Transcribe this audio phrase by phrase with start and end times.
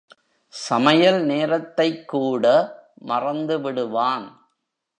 [0.47, 2.45] சமையல் நேரத்தைக் கூட
[3.05, 4.31] மறந்துவிடுவான்.